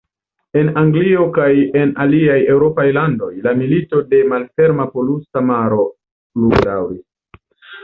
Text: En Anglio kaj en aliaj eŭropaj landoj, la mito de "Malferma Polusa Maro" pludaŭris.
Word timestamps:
En 0.59 0.69
Anglio 0.83 1.25
kaj 1.35 1.49
en 1.81 1.91
aliaj 2.05 2.37
eŭropaj 2.55 2.87
landoj, 2.97 3.29
la 3.49 3.55
mito 3.61 4.01
de 4.15 4.23
"Malferma 4.33 4.89
Polusa 4.97 5.47
Maro" 5.53 5.87
pludaŭris. 5.93 7.09